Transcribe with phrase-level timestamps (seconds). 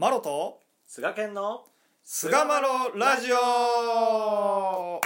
[0.00, 1.64] マロと菅健の
[2.04, 5.00] 菅マロラジオ。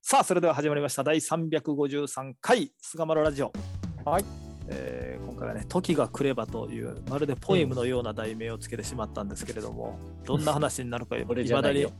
[0.00, 1.04] さあそれでは始まりました。
[1.04, 3.52] 第353回菅マロラジオ。
[4.06, 4.24] はい、
[4.68, 11.90] えー今回はね「時が来れば」というまるでポエムのような題名をつけてしまったんですけれども、どんな話になるか い俺まだによ。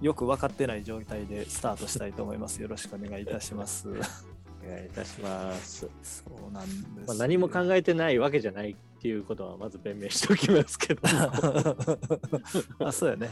[0.00, 2.62] よく分かってない状態でスタートしたいと思います。
[2.62, 3.88] よろしくお願いいたします。
[4.64, 5.88] お願いいたします。
[6.02, 7.08] そうなんです。
[7.08, 11.02] まあ、何も考えてないわけじゃないっていうことはまず弁明しておきますけど。
[12.86, 13.30] あ、そうやね。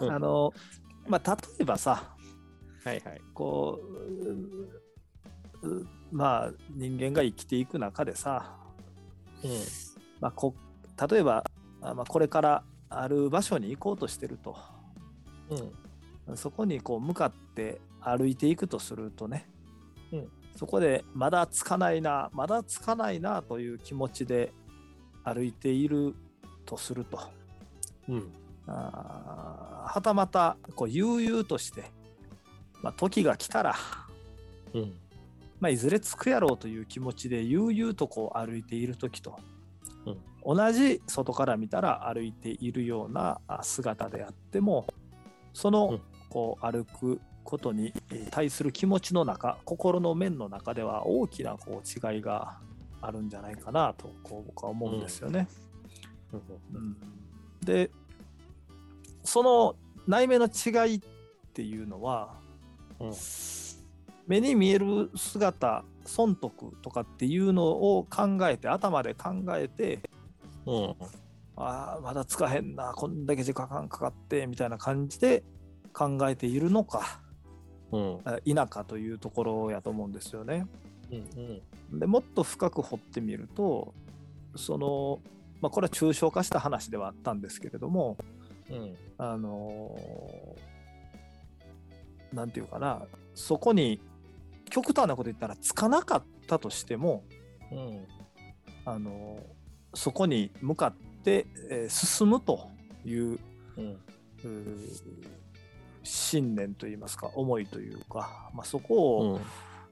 [0.00, 0.52] うんあの、
[1.06, 2.14] まあ、例えばさ、
[2.84, 3.20] はいはい。
[3.32, 4.82] こう、う
[6.10, 8.56] まあ、人間が生きていく中でさ、
[9.44, 9.48] う
[10.20, 10.54] まあ、こ
[11.10, 11.44] 例えば、
[11.80, 14.56] あまあ、これからある場所に行こうとしてると、
[15.50, 16.30] ん。
[16.30, 16.36] うん。
[16.36, 19.48] そこにこう向かって歩いていくとするとね、
[20.12, 24.52] うんそこでまだつかないなまだつかないなという気持ちで
[25.24, 26.14] 歩いている
[26.66, 27.18] とすると
[28.08, 28.32] うん。
[28.66, 31.84] あーはたまたこう悠々として、
[32.82, 33.74] まあ、時が来たら、
[34.74, 34.94] うん。
[35.62, 39.38] まあ、いずれ着くやろうという気持ちで悠々とこう歩いている時と、
[40.44, 44.88] 同じ外から見たら歩いているようなあ姿であっても
[45.54, 46.00] そのうん。
[46.28, 52.58] こう歩くことにえー対する気持ちの中心の面の中では大きなこう違いが
[53.02, 55.46] あるんじゃないかなとこう僕は思うんですよね。
[56.32, 56.96] うん。
[57.62, 57.90] で
[59.22, 59.76] その
[60.08, 61.00] 内面の違いっ
[61.52, 62.34] ていうのは
[62.98, 63.12] うん。
[64.32, 70.00] 目に見える姿損得とかっていうのを考えて頭で考えて
[70.64, 70.94] うん。
[71.54, 75.44] ああまだつかへんなこんだけ時間かかってみたいな感じで
[75.92, 77.20] 考えているのか
[77.90, 78.20] うん。
[78.24, 80.66] あ否かというところやと思うんですよね。
[81.92, 81.98] うん。
[82.00, 83.92] でもっと深く掘ってみると
[84.56, 85.20] その、
[85.60, 88.16] まあ、これは抽象化した話ではあったんですけれども
[88.70, 88.96] うん。
[89.18, 89.94] あの
[92.32, 93.02] なんていうかな
[93.34, 94.00] そこに
[94.72, 97.22] 極端なこと言ったらつかなかったとしても
[97.70, 98.06] うん。
[98.84, 99.38] あの
[99.94, 102.68] そこに向かって、えー進むと
[103.04, 103.38] いう
[103.76, 103.84] うん。
[103.84, 104.76] うー
[106.02, 109.40] 信念といいますか思いというか、まあ、そこを、うん。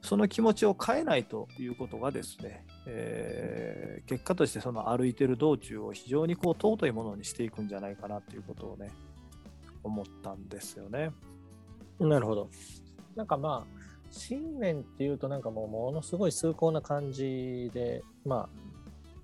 [0.02, 8.90] その気持ちを変えないということがですね、えー結果としてその歩いてる道中を非常にこう尊いものにしていくんじゃないかなということをね
[9.84, 11.10] 思ったんですよね。
[12.00, 12.48] なるほど。
[13.14, 13.79] なんかまあ、
[14.10, 18.48] 信念っていうとなんかもうものすごい崇高な感じで、ま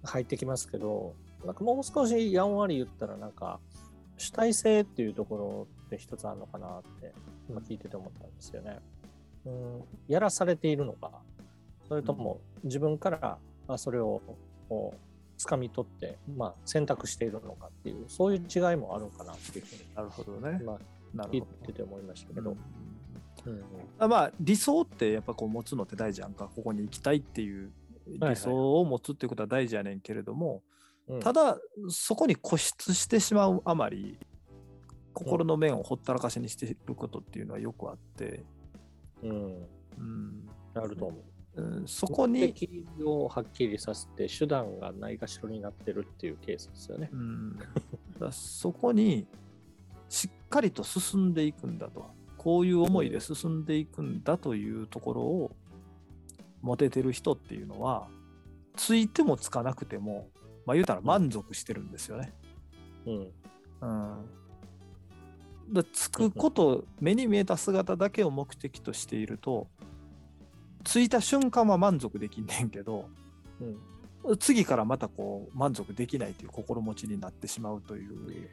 [0.05, 1.15] あ、入ってきますけど、
[1.45, 3.61] なんかもう少しやんわり言ったらなんか、
[4.17, 7.13] 主体性っていうところって一つあるのかなって
[7.51, 8.79] 今聞いてて思ったんですよね。
[9.45, 11.11] うん、やらされているのか、
[11.89, 13.39] それとも自分から
[13.69, 14.23] あそれを
[15.39, 20.61] 掴み取って、まあ、選択しているのかっていう、そういう違いもあるのかなっていうふうに、なるほどね。
[20.65, 22.57] まあ、聞いてて思いましたけどうん。
[23.47, 23.65] うん
[23.99, 26.51] あまあ理想ってやっぱこう持つのって大事やんか。
[26.55, 27.73] ここに行きたいっていう
[28.21, 30.63] はい理想を持つっていうことは大事やねんけれども、
[31.09, 31.21] うん。
[31.21, 31.59] ただ
[31.89, 34.19] そこに固執してしまうあまり
[35.15, 38.45] 心の面をほったらかしにしていることっていうのはよくあって、
[39.23, 40.49] うん、うん。
[40.75, 41.17] あると思
[41.57, 41.63] う。
[41.63, 41.89] うん。
[41.89, 47.09] そこに、目的をはっきりさせて手段がないがしろになってるっていうケースですよね。
[47.11, 47.59] うん、
[48.21, 49.27] だそこに
[50.11, 52.05] しっかりと進んでいくんだと
[52.47, 55.51] こういう思いで進んでいくんだというところを
[56.63, 58.07] 持ててる人っていうのは
[58.77, 60.29] ついてもつかなくても
[60.65, 62.33] まあ言うたら満足してるんですよね。
[63.05, 63.33] うん。
[63.81, 69.67] うん、だつくこと目に見えた姿だけを目的としていると
[70.85, 73.09] ついた瞬間は満足できんねんけど
[74.25, 78.49] うん、次からまたこう満足できないという心持ちになってしまうという。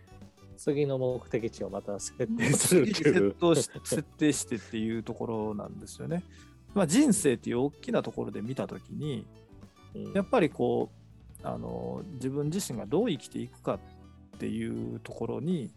[0.58, 3.34] 次の目的地をまた設定するってい設う。
[3.34, 6.24] 定し設定してっていうところなんですよね。
[6.73, 9.28] まあ、人生っていう大きなところで見たときに
[9.94, 10.90] うんやっぱりこ
[11.44, 15.72] うあの自分自身がどう生きていくかっていうところに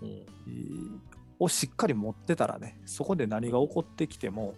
[0.00, 1.12] うんえー
[1.42, 4.54] をしっかり持ってたらねそこで何が起こってきても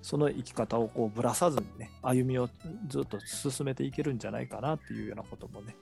[0.00, 2.48] その生き方をこうぶらさずにね歩みを
[2.88, 5.76] ずっと進めていけるんじゃないかなっていうようなこともね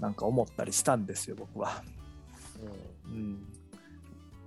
[0.00, 1.82] なんか思ったりしたんですよ僕は。
[3.06, 3.46] うん。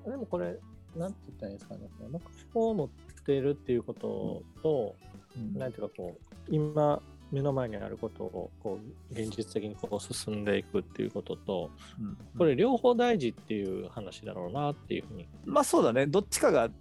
[0.05, 0.11] うん。
[0.11, 0.57] でもこれ、
[0.95, 1.89] なんて言ったらいいんですかね。
[2.11, 2.89] 目標を持っ
[3.25, 4.95] てるっていうことと、
[5.35, 5.57] うん。
[5.57, 8.77] なんていうかこう、今、目の前にあることをこ
[9.09, 12.17] う現実的にこう進んでいくっていうことと、うん。
[12.37, 15.27] これ両方大事っていう話だろうなっていうふうに。
[15.45, 16.07] まあそうだね。
[16.07, 16.71] どっちかがっ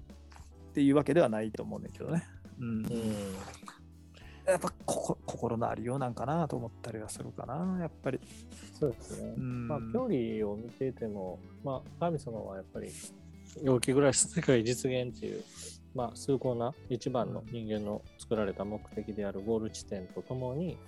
[0.74, 2.24] ていうわけではないと思うんだけどね。
[2.58, 2.66] うん。
[2.66, 2.84] うん
[4.50, 8.20] やっぱここ心のありようなんかなと思ったりはするかな、やっぱり。
[8.78, 9.34] そうですね。
[9.36, 12.88] うんまあ、距離を見ていても、まあ、神様はやっぱり、
[13.62, 15.42] 陽気暮らし世界実現っていう、
[15.94, 20.78] まあ、崇高な一番の人間の作られた目的であるゴール地点とともに、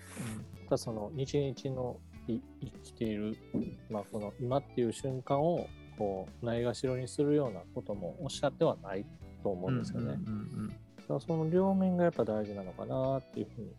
[0.64, 1.98] またその日々の
[2.28, 3.36] い生きている、
[3.90, 5.66] まあ、この今っていう瞬間を
[5.98, 9.04] こうないがしろにするようなこともおっしゃってはない
[9.42, 10.18] と思うんですよね。
[10.26, 10.74] うんうんうんだ
[11.12, 13.72] からその両面がやっぱ大事なのかなっていうふうに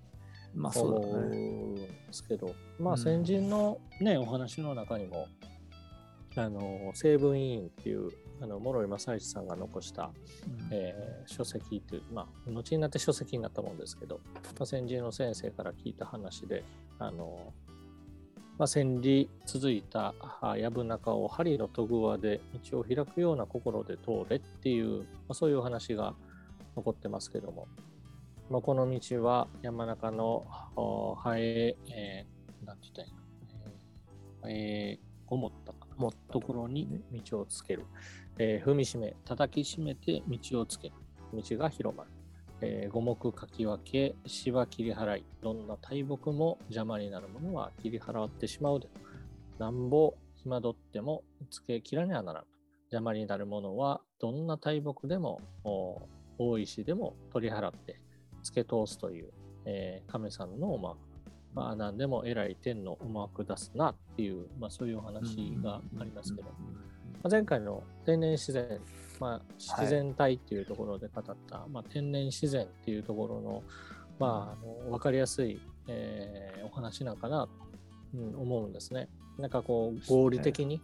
[0.55, 1.15] まあそう。
[1.15, 5.27] んですけど、まうんあ先人のね、お話の中にも、
[6.35, 10.11] あの、成分委員っていう、あの、諸井正一さんが残した、
[10.45, 16.63] うんえー書籍という、まあ、後になって書籍になったもんですけど、まあ、先人の先生から聞いた話で、
[16.99, 17.53] あの、
[18.57, 22.39] まあ、千里続いたあ藪中を針の戸桑で
[22.69, 26.13] 道を開くような心で通れっていう、まあ、そういうお話が
[26.75, 27.67] 残ってますけども、
[28.49, 33.13] まあ、この道は山中のおハエ、えーなんて言ったらいい
[34.43, 35.95] の、えー、ごもったかな？
[35.97, 37.85] 持ったところに道をつける、
[38.37, 40.93] えー踏みしめ、叩きしめて道をつける。
[41.33, 42.09] 道が広まる。
[42.61, 48.87] えー五目かき分け、芝切り払い、どんな大木も邪魔になるものは切り払ってしまうで。
[49.59, 52.43] なんぼ暇取ってもつけ切らねばならん。
[52.85, 56.01] 邪魔になるものはどんな大木でもお
[56.37, 57.99] 大石でも取り払って
[58.43, 59.29] 付け通すという、
[59.65, 60.95] えー亀さんのまあ
[61.53, 66.55] まあ何でも偉い天の思惑出すなっていう、まあ、そういうお話がありますけど、ま
[67.23, 68.79] あ前回の天然自然、
[69.19, 73.63] まあ、自然体っていうところで語った、まあ、天然自然っていうところの,、
[74.19, 77.49] まあ、あの分かりやすい、えーお話なんかなと、
[78.15, 79.09] うん思うんですね。
[79.37, 80.81] なんかこう合理的に、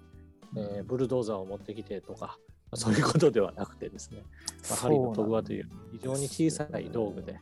[0.55, 2.37] えーブルドーザーを持ってきてとか、まあ
[2.73, 4.23] そういうことではなくてですね、
[4.69, 7.39] まあ、針の研ぐわという非常に小さい道具で、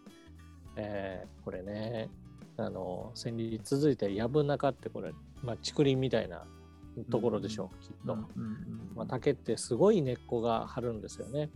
[0.75, 2.09] えーこれね、
[2.57, 5.13] あの、千里続いて藪中ってこれ、
[5.43, 6.43] まあ、竹林みたいな
[7.09, 8.15] ところでしょう、きっと。
[8.95, 11.49] まあ、竹ってすごい根っこが張るんですよね。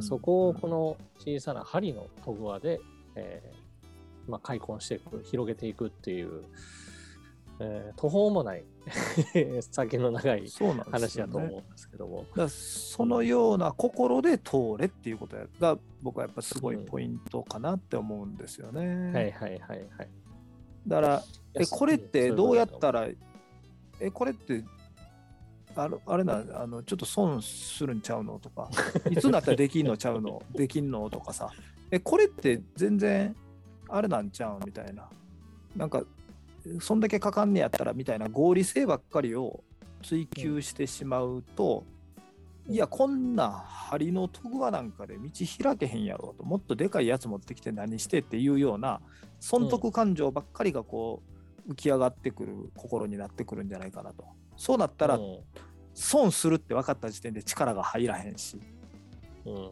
[0.00, 2.80] そこをこの小さな針の研ぐわで、
[3.14, 6.44] えーまあ、開墾していく、広げていくっていう、
[7.60, 8.64] えー途方もない
[9.70, 10.48] 先の長い
[10.90, 12.18] 話だと思うんですけども。
[12.18, 19.12] だからそのような心で通れっていうことが僕はやっぱすごいポイントかなって思うんですよね。
[19.12, 20.08] はいはいはいはい。
[20.86, 21.22] だから
[21.54, 23.08] えこれってどうやったら
[24.00, 24.62] えこれって
[25.74, 28.70] あれあれなあのちょっと損するんちゃうのとか
[29.10, 31.50] いつになったらできんのちゃうのできんのとかさ
[31.90, 33.36] えこれって全然
[33.88, 35.08] あれなんちゃうみたいな
[35.74, 36.02] なんか
[36.80, 39.62] そんだけかかんねやったらみたいな合理性ばっかりを
[40.02, 41.84] 追求してしまうと、
[42.68, 45.30] いやこんな針の研ぐわなんかで道
[45.62, 49.00] 開けへんやろともっとでかいやつ持ってきて何してっていうような
[49.38, 51.22] 損得感情ばっかりがこ
[51.68, 54.24] う浮き上がってくる心になってくるんじゃないかなと。
[54.56, 55.38] そうなったらうん
[55.96, 58.60] 損するって分かった時点で力が入らへんし、
[59.46, 59.70] うん、うん、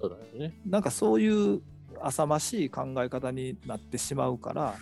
[0.00, 0.54] そうだよね。
[0.64, 1.60] なんかそういう
[2.00, 4.76] 浅ましい考え方になってしまうから、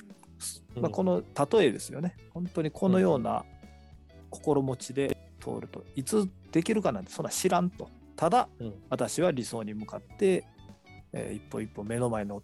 [0.81, 2.17] まあ、この例えですよね。
[2.33, 3.45] 本当にこのような
[4.31, 7.89] 心持ちで通るといつできるかなんてそんな知らんと。
[8.17, 8.75] ただうん。
[8.91, 10.45] 私は理想に向かって、
[11.13, 12.41] えー一歩一歩目の前のう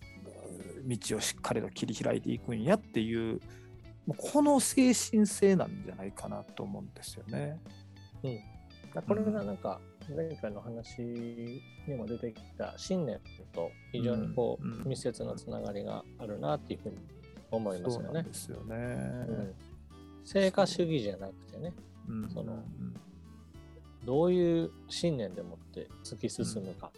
[0.80, 3.40] ん道をしっかりと切り開いていくんやっていう
[4.06, 7.60] もうこの精神性なんじゃないかなと思うんですよね。
[9.06, 9.80] これがなんか
[10.14, 13.20] 前回の話にも出てきた信念
[13.52, 14.72] と非常にこう、うん。
[14.80, 14.88] うん。
[14.88, 16.96] 密接なつながりがあるなっていうふうに
[17.52, 18.24] 思いますよねそうなん。
[18.24, 18.74] ですよね。
[19.28, 19.54] うん
[20.24, 21.72] 成果主義じゃなくてね、
[22.08, 22.94] うんそのうん
[24.04, 26.90] どういう信念でもって突き進むか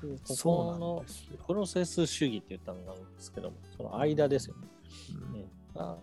[0.00, 0.06] と。
[0.06, 1.38] うこのなんですよ。
[1.46, 4.68] プロセス主義って言ったのなんですけども、その間ですよね。
[5.34, 5.44] うん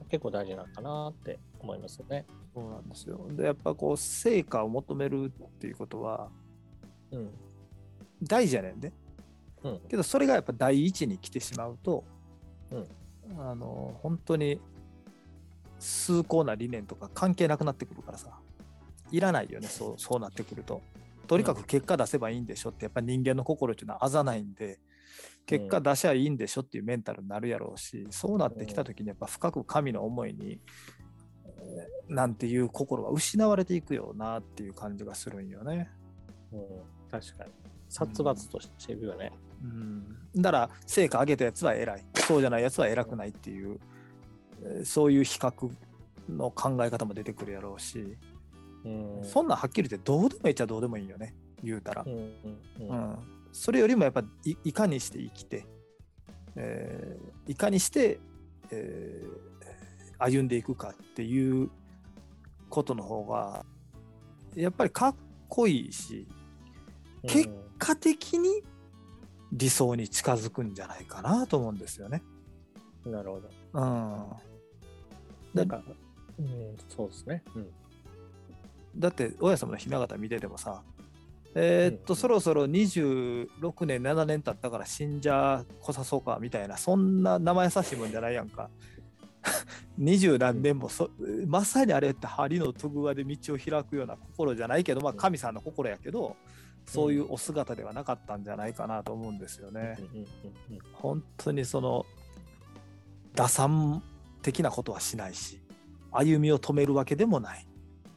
[0.10, 2.26] 結構大事なのかなって思いますよね。
[2.54, 3.20] そうなんですよ。
[3.32, 6.30] で、やっぱこう、成果を求めるっていうことは
[7.12, 7.30] うん。
[8.24, 8.94] 大事やねんで。
[9.64, 9.80] うん。
[9.90, 12.04] けど、それがやっぱ第一に来てしまうと、
[12.72, 12.88] うん
[13.38, 14.60] あの、本当に
[15.80, 18.40] 崇高な理念とか関係なくなってくるからさ、
[19.12, 20.82] いらないよね、そうそうなってくると。
[21.28, 24.80] とにかく結果出せばいいんでしょって、やっぱ人間の心っていうのはあざないんで、
[25.46, 30.60] 結果出しゃいいんでしょっていうメンタルになるやろうし、そうなってきた時にやっぱ深く神の思いに、
[31.58, 35.90] えーなんていう心は失われていくよなっていう感じがするんよね。
[36.52, 36.60] うん、
[37.10, 37.52] 確かに。
[37.90, 39.32] 殺伐としているよね。
[39.64, 43.80] うん、だから成果上げたやつは偉いそうじゃないやつは偉くないっていう、
[44.64, 45.70] えーそういう比較
[46.30, 48.18] の考え方も出てくるやろうし、
[48.84, 49.22] うん。
[49.24, 52.32] そんなんはっきり言ってどうでもいいっちゃどうでもいいよね言うたら、うんうんう
[52.80, 52.98] うん。
[52.98, 53.18] ん
[53.52, 55.66] それよりもやっぱいいかにして生きて、
[56.56, 58.20] えーいかにして、
[58.72, 59.56] えー
[60.18, 61.70] 歩んでいくかっていう
[62.70, 63.66] ことの方が
[64.56, 65.16] やっぱりかっ
[65.50, 66.26] こいいし
[67.28, 68.64] 結果的に
[69.52, 72.24] 理想に近づくんじゃないかなと思うんですよね。
[73.06, 73.50] なるほど。
[73.74, 73.84] うん、
[75.54, 75.82] なんか、
[76.40, 77.44] うん、そうですね。
[77.56, 77.70] うん。
[78.98, 80.82] だって大家様の雛形見ててもさ
[81.58, 88.70] えーっと、うんそろそろ26年7年経ったから死んじゃこさそうかみたいなそんな生優しいもんじゃないやんか。
[89.98, 91.10] 二十何年もそ
[91.48, 96.36] まさにあれって針の研ぐ輪で道を開くような心じゃないけど、まあ、うん神さんの心やけど
[96.86, 99.98] そういうお姿ではなかったんじゃないかなと思うんですよね。
[100.94, 102.06] 本当にその
[103.34, 104.04] 打算
[104.42, 105.62] 的なことはしないし
[106.12, 107.68] 歩みを止めるわけでもない。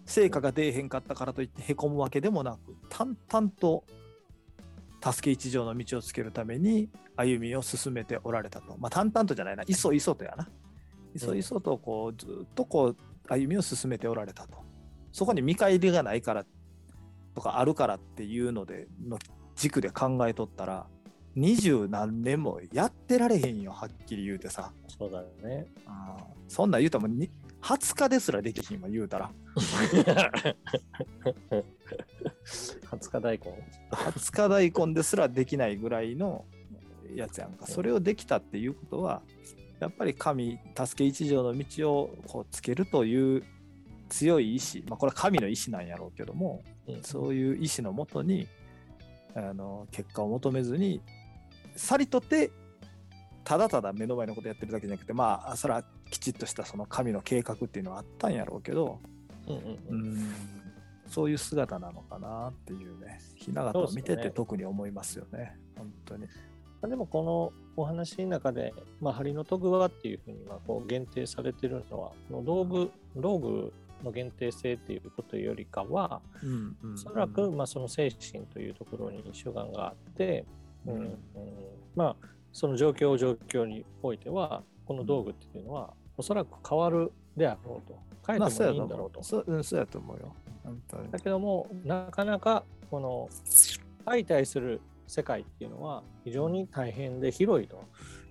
[0.05, 3.85] 成果が出えへんかったからといってへこむわけでもなく淡々と
[5.05, 8.77] 助け一条の道をつけるために歩みを進めておられたと。
[8.79, 9.65] まあ淡々とじゃないな。
[9.67, 10.49] いそいそとやな。
[11.15, 12.97] いそいそとこうずっとこう
[13.29, 14.59] 歩みを進めておられたと。
[15.13, 16.45] そこに見返りがないから
[17.39, 19.17] とかあるからっていうのでの
[19.55, 20.87] 軸で考えとったら
[21.37, 25.69] 二十何年もやってられへんよはっきり言うてさ、そうだよね。
[25.87, 25.93] うん。
[26.49, 27.31] そんなん言うたらもうに
[27.63, 29.31] 20日ですらできひんわ言うたら。
[32.91, 33.45] 20日大根
[33.93, 36.45] ？20日大根ですらできないぐらいの
[37.15, 37.69] やつやんか。
[37.69, 39.23] それをできたっていうことは
[39.79, 43.45] やっぱり神助け一条の道をこうつけるという
[44.09, 44.85] 強い意志。
[44.89, 48.47] まあこれは神の意志なんやろうけどもうんそういう意志のもとに
[49.35, 51.01] あの結果を求めずに
[51.77, 52.51] さりとって
[53.45, 59.01] ただただ目の前のことやってるだけじゃなくてまあそれはきちっとしたその神の計画っていうのはあったんやろうけど、
[59.47, 60.15] うんうんううん。
[60.17, 60.35] ん、
[61.09, 63.21] そういう姿なのかなっていうね。
[63.39, 65.57] 雛形を見てて特に思いますよね。
[65.77, 66.27] 本当に。
[66.81, 73.73] まあでもこのお話の中で、まあ、針の研ぐ輪っていうふうにまあこう限定されてるのはこの道具道具
[74.05, 80.45] の限定性っていうことよりかはうおそらくまあその精神というところに主眼があって、
[80.87, 81.19] うん。
[81.95, 87.99] まあその状況状況においてはこの道具っていうのはおそらく変わるであろうと。
[88.27, 89.21] 変えてもいいんだろうと。
[89.21, 89.25] やと思う。
[89.25, 90.35] そううんそうやと思うよ。
[91.11, 93.29] だけどもなかなかこの
[94.05, 97.83] 相対する世界っていうのは非常に大変で広いと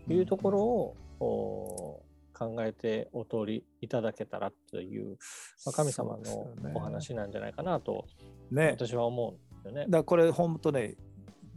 [0.08, 2.02] いうところを、お
[2.38, 5.17] 考えてお通りいただけたらという、
[5.65, 8.06] まあ、神様のお話なんじゃないかなと
[8.51, 8.72] ね。
[8.72, 9.86] 私は思うんですよね。
[9.86, 9.98] だか。
[9.98, 10.96] らこれ本当ね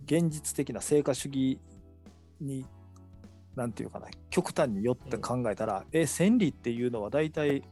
[0.07, 1.59] 現実的な成果主義
[2.41, 2.65] に
[3.55, 7.63] なんていうかな極端によって考えたら、え千里っていうのは大体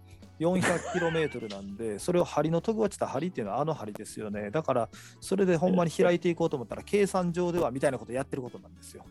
[0.40, 4.50] 400km なんでそれを針の研ぐわって言ったら針っていうのはあの針ですよね。
[4.50, 4.88] だから
[5.20, 9.04] それでほんまに開いていこうと思ったら計算上ではみたいなことやってることなんですよ。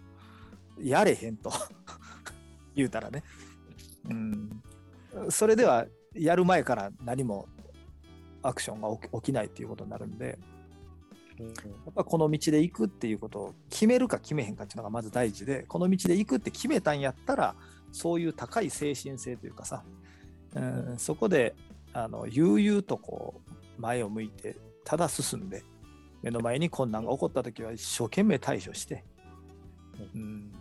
[0.80, 1.52] やれへんと。
[2.76, 3.24] 言うたらね
[4.10, 4.62] うん。
[5.30, 7.48] それではやる前から何も
[8.42, 10.38] アクションが起きないっていうことになるんで
[11.40, 11.54] うんうん。
[11.54, 11.54] や
[11.90, 17.56] っぱこの道で行くっていうことを決めるか決めへんかっていうのがまず大事でこの道で行くって決めたんやったら
[17.92, 19.84] そういう高い精神性というかさ、
[20.56, 21.56] うん、そこで
[21.94, 23.42] あの悠々とこ
[23.78, 25.64] う前を向いてただ進んで
[26.22, 29.04] 目の前に困難が起こった時は一生懸命対処して、
[30.16, 30.52] うん、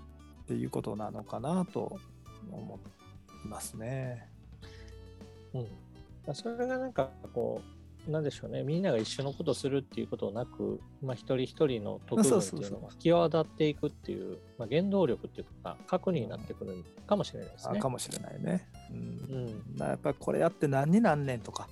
[0.43, 1.99] っていうことなのかなと
[2.51, 2.96] 思い
[3.47, 4.29] ますね。
[5.55, 7.63] うんまあそれがなんかこ
[8.09, 17.79] うなんでしょうねみんなが一緒のことをするっていうことなく、まあ、一人一人の特分っていうのが際立っていくっていうまあ、原動力っていうか核になってくるかもしれないですね。
[17.79, 18.69] あかもしれないね。
[18.91, 19.41] うんう
[19.75, 21.69] んなやっぱりこれやって何になんねんとか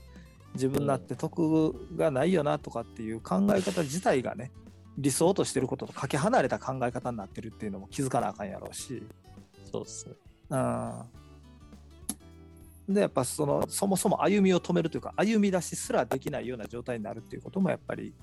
[0.55, 4.53] 自分だって得がないよなとかっていう考え方自体がね
[4.99, 9.03] 理想としてることとかけ離れた考え方になってるっていうのも気づかなあかんやろうし、
[9.71, 10.15] そうですね。
[10.51, 11.03] うん、
[12.89, 18.15] でやっぱそのそもそも歩みを止めるというか歩み出しすらできないような状態になるっていうこともやっぱり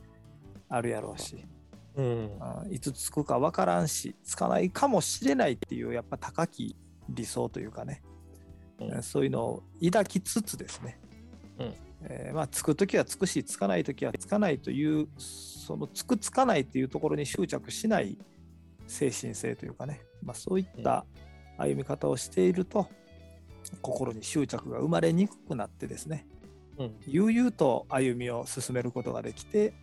[0.69, 1.45] あるやろうし、
[1.95, 2.01] う。
[2.01, 2.05] ん。
[2.05, 6.75] うんいつつくか分からんしつかないかもしれないっていうやっぱ高き
[7.09, 8.01] 理想というかね、
[8.79, 9.03] うん。
[9.03, 10.99] そういうのを抱きつつですね、
[11.59, 11.73] うん。
[12.03, 18.17] えーまあ、つく時はつくしつかない時はつかないというそのつくつかないっていうところに執着しない
[18.87, 21.05] 精神性というかね、まあ、そういった
[21.57, 22.87] 歩み方をしていると、
[23.81, 26.25] 心に執着が生まれにくくなってですね、
[26.77, 29.73] うん、悠々と歩みを進めることができて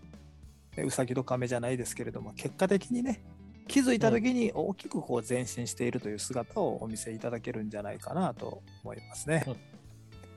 [0.76, 3.22] うさぎと亀じゃないですけれども結果的にね
[3.66, 9.44] 気づいた時に大きくこう前進しているという姿をお見せいただけるんじゃないかなと思いますね。
[9.46, 9.56] うん、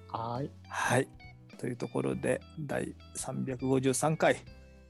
[0.08, 1.08] はい、はい、
[1.58, 4.38] というところで第353回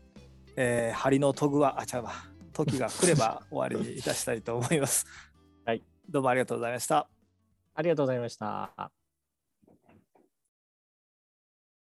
[0.58, 2.12] 「えー、針の研ぐはあちゃは
[2.51, 5.06] 時が来れば終わりにいたしたいと思います。
[5.65, 7.20] はい、どうもありがとうございました。
[7.75, 9.00] ありがとうございました。